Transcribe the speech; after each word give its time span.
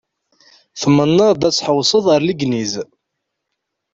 Tmennaḍ-d 0.81 1.47
ad 1.47 1.53
tḥewwseḍ 1.55 2.05
ar 2.13 2.21
Legniz. 2.23 2.73